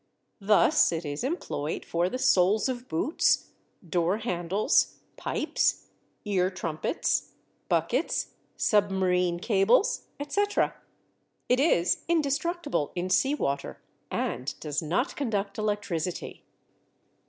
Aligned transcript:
Thus, 0.39 0.91
it 0.91 1.05
is 1.05 1.23
employed 1.23 1.85
for 1.85 2.09
the 2.09 2.17
soles 2.17 2.67
of 2.67 2.87
boots, 2.87 3.51
door 3.87 4.17
handles, 4.17 4.95
pipes, 5.15 5.89
ear 6.25 6.49
trumpets, 6.49 7.33
buckets, 7.69 8.33
submarine 8.57 9.37
cables, 9.39 10.07
etc. 10.19 10.73
It 11.47 11.59
is 11.59 12.03
indestructible 12.07 12.91
in 12.95 13.11
sea 13.11 13.35
water, 13.35 13.79
and 14.09 14.59
does 14.59 14.81
not 14.81 15.15
conduct 15.15 15.59
electricity. 15.59 16.45